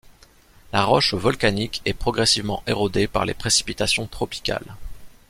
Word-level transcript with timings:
La 0.73 0.83
roche 0.83 1.13
volcanique 1.13 1.83
est 1.85 1.93
progressivement 1.93 2.63
érodée 2.65 3.07
par 3.07 3.23
les 3.23 3.35
précipitations 3.35 4.07
tropicales. 4.07 4.75